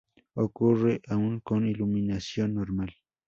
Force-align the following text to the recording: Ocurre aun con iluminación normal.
Ocurre 0.45 0.93
aun 1.15 1.33
con 1.47 1.59
iluminación 1.73 2.49
normal. 2.59 2.91